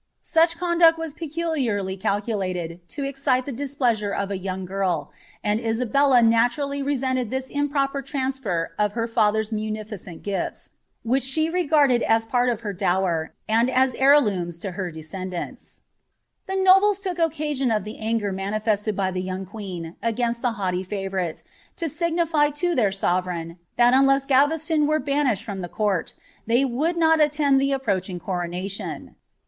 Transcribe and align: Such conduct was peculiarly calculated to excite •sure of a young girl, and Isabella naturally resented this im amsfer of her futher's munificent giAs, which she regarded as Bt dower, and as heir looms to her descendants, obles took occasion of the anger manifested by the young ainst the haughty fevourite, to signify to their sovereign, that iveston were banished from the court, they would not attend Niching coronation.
Such 0.23 0.57
conduct 0.57 0.97
was 0.97 1.13
peculiarly 1.13 1.95
calculated 1.95 2.79
to 2.89 3.03
excite 3.03 3.45
•sure 3.45 4.17
of 4.17 4.31
a 4.31 4.37
young 4.39 4.65
girl, 4.65 5.11
and 5.43 5.59
Isabella 5.59 6.23
naturally 6.23 6.81
resented 6.81 7.29
this 7.29 7.51
im 7.51 7.69
amsfer 7.69 8.69
of 8.79 8.93
her 8.93 9.07
futher's 9.07 9.51
munificent 9.51 10.23
giAs, 10.23 10.69
which 11.03 11.21
she 11.21 11.51
regarded 11.51 12.01
as 12.01 12.25
Bt 12.25 12.73
dower, 12.77 13.33
and 13.47 13.69
as 13.69 13.93
heir 13.93 14.19
looms 14.19 14.57
to 14.61 14.71
her 14.71 14.89
descendants, 14.89 15.81
obles 16.49 16.99
took 16.99 17.19
occasion 17.19 17.69
of 17.69 17.83
the 17.83 17.99
anger 17.99 18.31
manifested 18.31 18.95
by 18.95 19.11
the 19.11 19.21
young 19.21 19.45
ainst 19.53 20.41
the 20.41 20.53
haughty 20.53 20.83
fevourite, 20.83 21.43
to 21.75 21.87
signify 21.87 22.49
to 22.49 22.73
their 22.73 22.91
sovereign, 22.91 23.59
that 23.77 23.93
iveston 23.93 24.87
were 24.87 24.97
banished 24.99 25.43
from 25.43 25.61
the 25.61 25.69
court, 25.69 26.15
they 26.47 26.65
would 26.65 26.97
not 26.97 27.21
attend 27.21 27.61
Niching 27.61 28.19
coronation. 28.19 29.15